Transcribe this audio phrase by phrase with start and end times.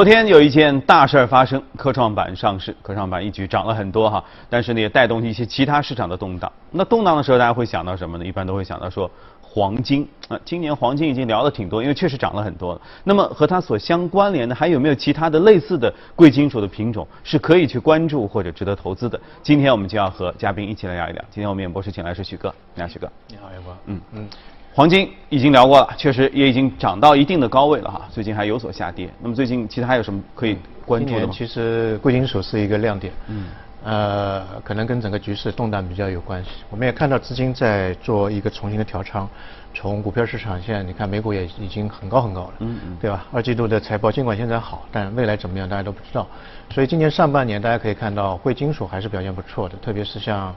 [0.00, 6.50] 昨天有一件大事儿发生，科创板上市，科创板一举涨了很多哈，但是呢也带动一些其他市场的动荡。
[6.70, 8.24] 那动荡的时候，大家会想到什么呢？
[8.24, 9.10] 一般都会想到说
[9.42, 12.80] 黄金啊，今年黄金已经聊了挺多，因为确实涨了很多了。
[13.04, 19.20] 那么和它所相关联的还有没有其他的类似的贵金属的品种是可以去关注或者值得投资的？
[19.42, 21.22] 今天我们就要和嘉宾一起来聊一聊。
[21.30, 23.06] 今天我们演播室请来是许哥，你好，许哥。
[23.28, 23.76] 你好，杨博。
[23.84, 24.28] 嗯嗯。
[24.72, 29.10] 黄金已经聊过了，确实也已经涨到一定的高位了哈，最近还有所下跌。
[29.20, 31.32] 那么最近其他还有什么可以关注的吗？
[31.32, 33.46] 其实贵金属是一个亮点，嗯，
[33.82, 36.50] 呃，可能跟整个局势动荡比较有关系。
[36.70, 39.28] 我们也看到资金在做一个重新的调仓，
[39.74, 43.26] 从股票市场现在你看美股也已经很高很高了，嗯嗯，对吧？
[43.32, 46.24] 二季度的财报尽管现在好，但未来怎么样大家都不知道。
[46.72, 50.54] 所以今年上半年大家可以看到贵金属还是表现不错的，特别是像。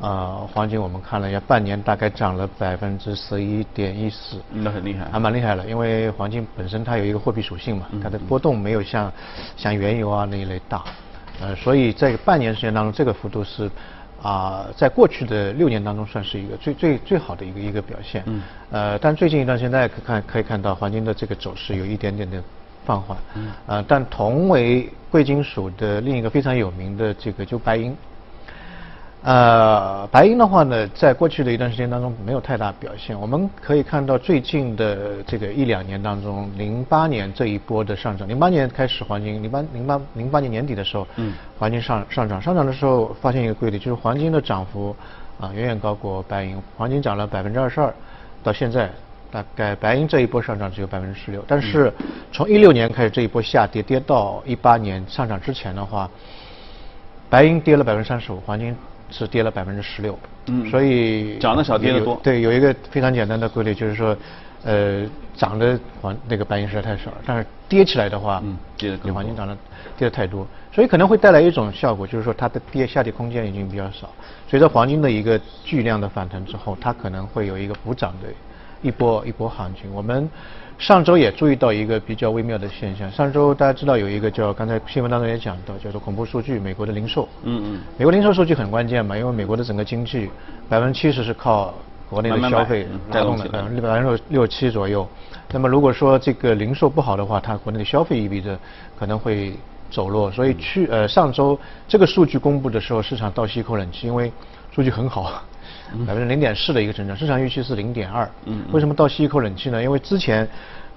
[0.00, 5.64] 呃，黄金我们看了一下，半年大概涨了百分之十一点一四，那很厉害，还蛮厉害了。
[5.66, 9.12] 因为黄金本身它有一个货币属性嘛，它的波动没有像
[9.56, 10.82] 像原油啊那一类大，
[11.40, 13.70] 呃，所以在半年时间当中，这个幅度是
[14.22, 18.22] 啊，在过去的六年当中算是一个最最最好的一个一个表现。
[18.26, 18.42] 嗯。
[18.70, 22.42] 呃，但最近一段时间大家可看可以看到黄金的这个走势有一点点的
[22.84, 23.16] 放缓。
[23.34, 23.52] 嗯。
[23.66, 27.96] 呃，但同为贵金属的另一个非常有名的这个就白银。
[29.24, 33.18] 呃，白银的话呢，在过去的一段时间当中没有太大表现。
[33.18, 44.94] 我们可以看到最近的这个一两年当中，零八年这一波的上涨，零八年开始黄金，零八零八零八年年底的时候，嗯，黄金上上涨，上涨的时候发现一个规律，就是黄金的涨幅
[45.38, 47.94] 啊远远高过白银，黄金涨了百分之二十二，
[48.42, 48.90] 到现在
[49.30, 51.92] 大概白银这一波上涨只有百分之十六，但是
[52.32, 56.10] 从一六年开始这一波下跌，跌到一八年上涨之前的话，
[57.30, 58.76] 白银跌了百分之三十五，黄金。
[59.12, 62.18] 是跌了百分之十六，嗯，所以涨得少跌得多。
[62.22, 64.16] 对，有一个非常简单的规律，就是说，
[64.64, 65.04] 呃，
[65.36, 69.56] 涨的黄那个白银实在太少了，但是跌起来的话，嗯，跌的比黄金涨得
[69.96, 74.08] 跌的太多，所以可能会带来一种效果，就是说它的跌下跌空间已经比较少。
[74.48, 78.28] 随着黄金的一个巨量的反弹之后，它可能会有一个补涨的
[78.82, 79.92] 一波一波行情。
[79.94, 80.28] 我们。
[80.78, 83.08] 上周也注意到一个比较微妙的现象。
[83.08, 87.28] 上周大家知道有一个叫刚才新闻当中也讲到，叫做恐怖数据，美国的零售。
[87.44, 87.80] 嗯嗯。
[87.96, 90.28] 美国零售数据很关键嘛，因为美国的整个经济
[90.68, 91.72] 百分之七十是靠
[92.10, 95.06] 国内的消费带动的，百分之百分之六七左右。
[95.52, 98.58] 那么如果说这个零售不好的话，它国内的消费意味着
[98.98, 99.52] 可能会
[99.88, 100.32] 走弱。
[100.32, 101.56] 所以去呃上周
[101.86, 104.32] 这个数据公布的时候，市场倒吸一口冷气，因为
[104.72, 105.44] 数据很好。
[106.06, 108.28] 百分之零点四的一个增长，市场预期是零点二。
[108.46, 109.82] 嗯，为什么倒吸一口冷气呢？
[109.82, 110.46] 因为之前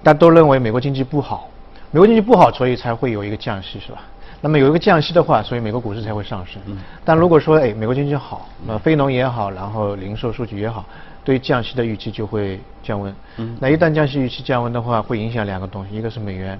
[0.02, 1.48] 大家都认为美国经济不好，
[1.90, 4.02] 美国经济不好，所以才会有一个降息，是吧？
[4.40, 6.60] 那么有一个降息的话，所以美国股市才会上升。
[6.66, 10.84] 嗯，但如果说哎，美国经济好，那非农也好，然后零售数据也好，
[11.24, 13.14] 对降息的预期就会降温。
[13.38, 16.58] 嗯，那一旦降息预期降温的话，会影响两个东西，一个是美元。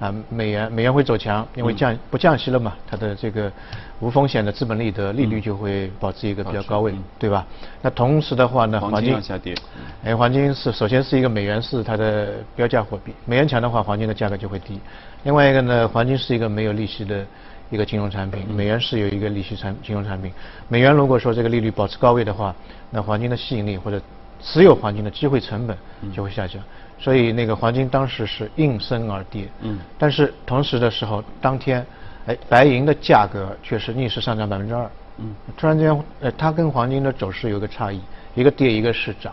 [0.00, 3.52] 啊，美元美元会走强，因为降不降息了嘛，它的这个
[4.00, 7.46] 无风险的资本利得利率就会保持一个比较高位，对吧？
[7.82, 9.54] 那同时的话呢，黄金下跌，
[10.02, 14.80] 哎，黄金是首先是一个美元是它的标价货币，美元强的话，黄金的价格就会低。
[15.24, 17.26] 另外一个呢，黄金是一个没有利息的
[17.68, 20.32] 一个金融产品，美元是有一个利息产金融产品。
[20.68, 22.54] 美元如果说这个利率保持高位的话，
[22.88, 24.00] 那黄金的吸引力或者
[24.40, 25.76] 持有黄金的机会成本
[26.10, 26.62] 就会下降。
[27.00, 31.84] 所以那个黄金当时是应声而跌，嗯，但是同时的时候，当天，
[32.26, 37.98] 哎，白银的价格却是逆势上涨百分之二，嗯，突然间，呃，它跟黄金的走势有个差异，
[38.34, 39.32] 一个跌一个是涨，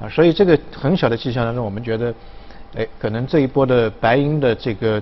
[0.00, 2.12] 啊，所以这个很小的迹象当中，我们觉得，
[2.74, 5.00] 哎，可能这一波的白银的这个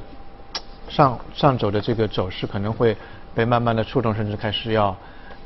[0.90, 2.94] 上上走的这个走势可能会
[3.34, 4.94] 被慢慢的触动，甚至开始要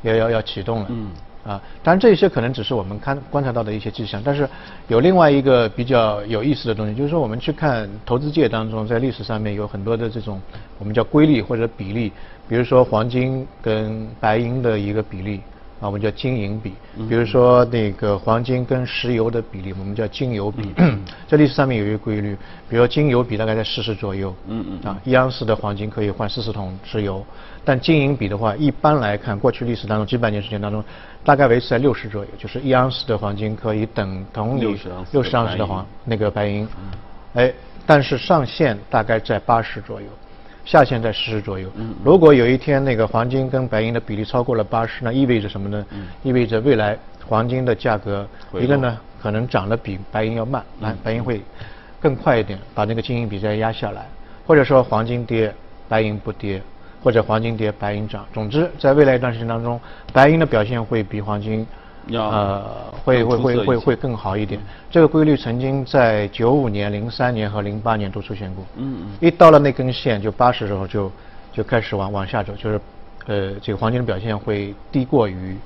[0.03, 1.11] 要要要启动了，嗯。
[1.45, 4.49] 啊，当然这些可能只是我们看观察到的一些迹象，但是
[4.89, 10.41] 有另外一个比较有意思的东西，就是说我们去看投资界当中，在历史上面有很多的这种
[10.79, 12.13] 我们叫规律或者比例，
[12.49, 15.41] 比如说黄金跟白银的一个比例。
[15.81, 16.73] 啊，我们叫金银比，
[17.09, 20.75] 比如说那个黄金跟石油的比例，我们叫金油比。
[21.29, 22.37] 在历史上面有一个规律，
[22.69, 24.35] 比如金油比大概在四十左右。
[24.49, 24.91] 嗯嗯。
[24.91, 27.25] 啊，一盎司的黄金可以换四十桶石油，
[27.65, 30.83] 但金银比的话，一般来看，过去历史当中几百年时间当中，
[31.23, 34.63] 大概维持在六十左右，就是一盎司的黄金可以等同于
[35.13, 36.67] 六十盎司的黄那个白银。
[37.35, 37.53] 哎，
[37.87, 40.09] 但是上限大概在八十左右。
[40.69, 41.67] 下限在四十左右。
[41.77, 45.87] 嗯，如果有一天那个黄金跟白银的比例超过了八十，那意味着什么呢？
[45.93, 46.95] 嗯，意味着未来
[47.27, 48.29] 黄金的价格
[48.61, 51.41] 一个呢可能涨得比白银要慢，白白银会
[51.99, 54.07] 更快一点，把那个金银比再压下来，
[54.47, 55.51] 或者说黄金跌，
[55.89, 56.61] 白银不跌，
[57.03, 58.27] 或者黄金跌，白银涨。
[58.35, 59.81] 总之，在未来一段时间当中，
[60.13, 61.67] 白银的表现会比黄金
[62.13, 62.65] 呃，
[63.05, 64.61] 会会会会会更好一点。
[64.91, 68.65] 这个规律曾经在九五年、零三年和零八年都出现过。
[68.77, 69.07] 嗯嗯。
[69.21, 71.13] 一到了那根线就八十时候就
[71.53, 72.81] 就开始往往下走，就是
[73.27, 75.57] 呃这个黄金的表现会低过于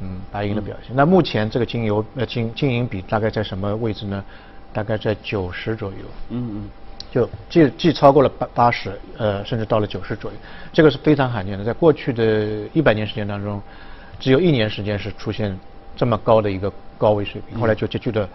[0.00, 0.94] 嗯白银的表现。
[0.94, 4.24] 那目前这个金油呃金金银比大概在什么位置呢？
[4.72, 5.96] 大概在九十左右。
[6.28, 6.70] 嗯嗯。
[7.10, 10.36] 就既既超过了八八十，呃甚至到了九十左右，
[10.72, 13.60] 这个是非常罕见的，在过去的一百年时间当中，
[14.20, 15.58] 只有一年时间是出现。
[15.96, 18.26] 这么高的一个高位水平，后来就急剧的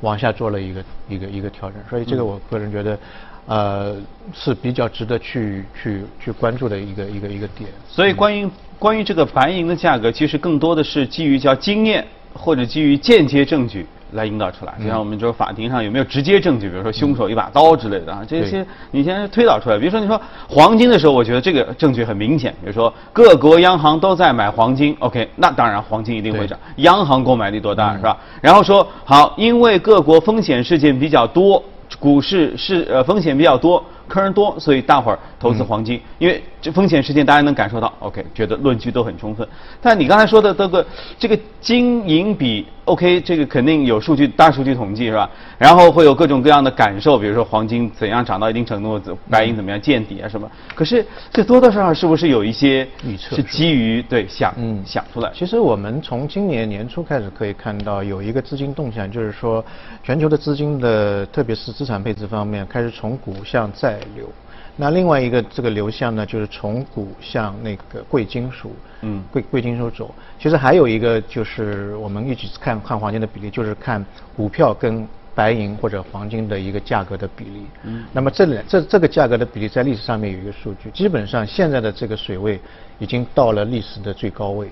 [0.00, 2.98] 往下做了一个一个一个调整，所以这个我个人觉得，
[3.46, 3.96] 呃
[4.32, 7.68] 是比较值得去去去关注的一个一个一个点。
[7.86, 8.48] 所以关于
[8.78, 13.84] 关于这个白银的价格，其实更多的是基于叫经验或者基于间接证据。
[14.12, 19.78] 来引导出来，就像我们说法庭上有没有直接证据，比如说凶手一把刀之类的啊，这些你先推导出来。
[19.78, 28.16] 比如说你说黄金的时候，我觉得这个证据很明显，比如说各国央行都在买黄金，OK，那当然黄金一定会涨，央行购买力多大是吧？
[28.40, 31.62] 然后说好，因为各国风险事件比较多，
[31.98, 33.82] 股市是呃风险比较多。
[34.10, 39.46] 客人多，所以大伙儿投资黄金，因为这风险事件大家能感受到，OK，觉得论据都很充分。
[39.80, 40.86] 但你刚才说的这个
[41.20, 45.30] 这个金银比，OK，这个肯定有数据，大数据统计是吧？
[45.56, 50.50] 然后会有各种各样的感受，比如说黄金怎样涨到一定程度，白银怎么样见底啊什么。
[50.74, 53.36] 可是这多多少少是不是有一些预测？
[53.36, 55.30] 是基于对想嗯想出来。
[55.32, 59.64] 其实我们从今年年初开始可以看到有一个资金动向，就是说
[60.02, 63.99] 全球的资金的，特别是资产配置方面，开始从股向债。
[64.14, 64.28] 流，
[64.76, 70.14] 那另外一个这个流向呢，就是从股向那个贵金属，嗯，贵贵金属走。
[70.38, 74.04] 其实还有一个就是我们一起看看黄金的比例，就是看
[74.36, 77.66] 股票跟白银或者黄金的一个价格的比例。
[77.84, 82.60] 嗯，那么这两这这个价格的比例在历史上面有一个数据，基本上现在的这个水位
[82.98, 84.68] 已经到了历史的最高位，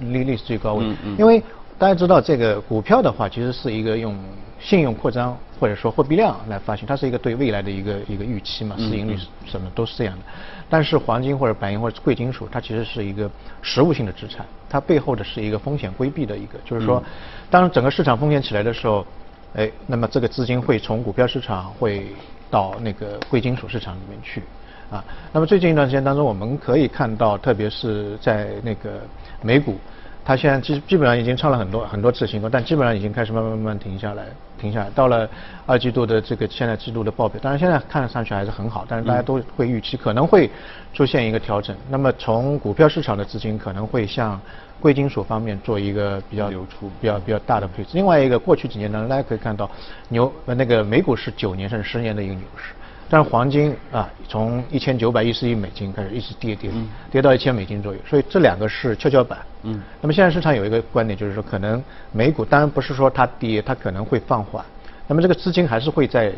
[0.00, 0.84] 历历史最高位。
[0.84, 1.16] 嗯嗯。
[1.18, 1.42] 因为
[1.78, 4.16] 大家知道这个股票的话，其实是一个用。
[4.60, 9.16] 信用扩张或者说货币量来发行，它是一个对未来的一个一个预期嘛，市盈率
[9.46, 10.24] 什么都是这样的。
[10.68, 13.30] 但是黄金或者白银或者贵金属，它其实是一个
[13.62, 17.02] 实物性的资产，它背后的是一个风险规避的一个，就是说，
[17.50, 19.06] 当整个市场风险起来的时候，
[19.54, 22.06] 哎，那么这个资金会从股票市场会
[22.50, 24.42] 到那个贵金属市场里面去，
[24.90, 29.00] 啊，那么最近一段时间当中，我们可以看到，特别是在那个
[29.42, 29.78] 美股。
[30.24, 34.24] 它现在基基本上已经创了很多很多次新高，但基本上已经开始慢慢慢慢停下来，
[34.58, 34.88] 停下来。
[34.94, 35.28] 到了
[35.66, 40.50] 二季度的这个现在季度的报表，当然现在看上去还是很好，但是大家都会预期可能会
[40.94, 41.76] 出现一个调整。
[41.90, 44.40] 那么从股票市场的资金可能会向
[44.80, 47.90] 贵金属方面做一个比较流出、比较比较大的配置。
[47.92, 49.70] 另外一个，过去几年呢，大家可以看到
[50.08, 52.72] 牛那个美股是九年甚至十年的一个牛市。
[53.08, 56.70] 但是黄金啊，从一千九百一十亿美金开始一直跌跌，
[57.10, 59.38] 跌到一千美金左右，所以这两个是跷跷板。
[59.62, 59.82] 嗯。
[60.00, 64.64] 那么现在市场有一个观点，就是说可能美股当然不是说它跌，它可能会放缓。
[65.06, 66.32] 那么这个资金还是会在，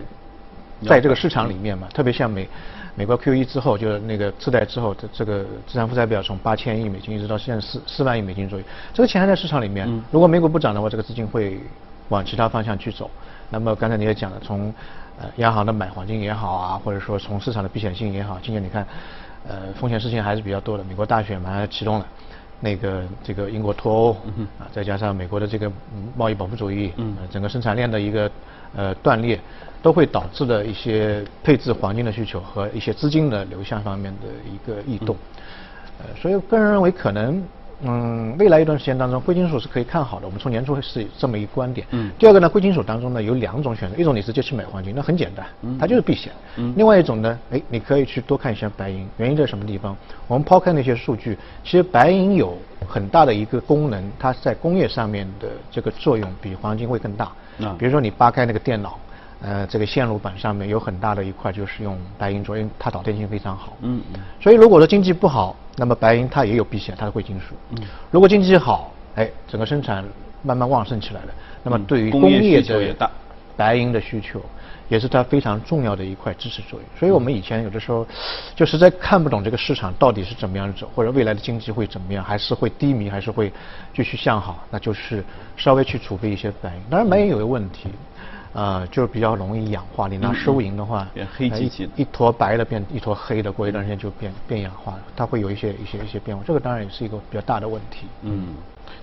[0.86, 2.48] 在这个市场里面嘛，特别像美
[2.96, 9.88] 美国 QE 之后，就是那个次贷之后这这个资产负债表从八千亿美金一直到现在四四万亿美金左右，这个钱还在市场里面。
[10.10, 11.60] 如果美股不涨的话，这个资金会
[12.08, 13.10] 往其他方向去走。
[13.50, 14.74] 那么刚才你也讲了，从
[15.18, 18.86] 呃，央行的买黄金也好啊，或者说从市场的避险性也好，今年你看，
[19.48, 20.84] 呃，风险事情还是比较多的。
[20.84, 22.06] 美国大选马上要启动了，
[22.60, 24.10] 那个这个英国脱欧
[24.58, 25.72] 啊，再加上美国的这个
[26.14, 28.30] 贸易保护主义，嗯，整个生产链的一个
[28.74, 29.40] 呃断裂，
[29.80, 35.16] 都会导致的一些配置黄金的需求和一些资金的流向方面的一个异动。
[35.98, 37.42] 呃，所以个人认为可能。
[37.82, 40.26] 嗯，未来一段时间当中，贵金属是可以看好的。
[40.26, 41.86] 我们从年初是这么一个观点。
[41.90, 42.10] 嗯。
[42.18, 45.46] 第二个呢，贵金属当中呢有两种选择，一种你直接去买黄金，那很简单，
[45.78, 46.32] 它就是避险。
[46.56, 46.72] 嗯。
[46.76, 49.06] 另外一种呢，哎，你可以去多看一下白银。
[49.18, 49.96] 原因在什么地方？
[50.26, 52.56] 我们抛开那些数据，其实白银有
[52.86, 57.26] 很大的一个功能，它在工业上面的这个作用比黄金会更大。
[57.60, 57.76] 啊。
[57.78, 58.98] 比如说你扒开那个电脑。
[59.42, 63.76] 呃，这个线路板上面有很大的一块就是用白银做，因为它导电性非常好。
[63.82, 64.20] 嗯嗯。
[64.40, 67.54] 所以如果说经济不好，那么白银它也有避险，它是贵金属。
[67.70, 67.82] 嗯。
[68.10, 70.02] 如果经济好，哎，整个生产
[70.42, 71.28] 慢慢旺盛起来了，
[71.62, 73.10] 那么对于工业的
[73.56, 74.40] 白银的需求，
[74.88, 76.88] 也是它非常重要的一块支持作用。
[76.98, 78.06] 所以我们以前有的时候
[78.54, 83.52] 就实在看不懂这个市场到底是怎么样走，或者未来的经济会怎么样，还是会低迷，还是会
[83.94, 85.22] 继续向好，那就是
[85.58, 86.82] 稍微去储备一些白银。
[86.88, 87.90] 当然，白银有个问题。
[88.56, 90.08] 呃，就是比较容易氧化。
[90.08, 95.00] 你拿收银的话，变黑漆漆，一坨白的变一坨黑的，过一段时间就变变氧化了。
[95.14, 98.06] 它会有一些一些一些变化，这个当然也是一个比较大的问题。
[98.22, 98.48] 嗯，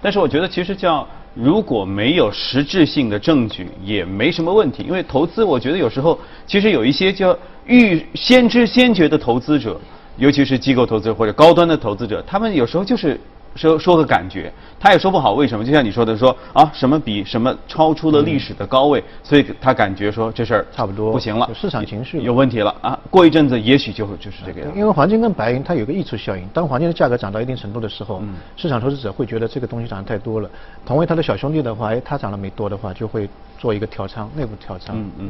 [0.01, 9.79] 但是我觉得其实叫如果没有实质性的证据也没什么问题，因为投资我觉得有时候其实有一些叫预先知先觉的投资者，
[10.17, 13.21] 尤其是机构投资者或者高端的投资者，他们有时候就是
[13.55, 15.63] 说说个感觉，他也说不好为什么。
[15.63, 22.97] 就像你说的说啊，什么比什么超出了历史的高位，所以他感觉说这事儿差不多不行了，市场情绪有问题了啊。
[23.09, 24.71] 过一阵子也许就就是这个样。
[24.75, 28.21] 因为黄金跟白银它有个溢出效应，当黄金的价格涨到一定程度的时候，
[28.55, 30.49] 市场投资者会觉得这个东西涨得太多了。
[30.85, 34.97] 同为他的小兄弟的话，哎，它涨了没多的话，就会做一个调仓，内部调仓。
[34.97, 35.29] 嗯嗯。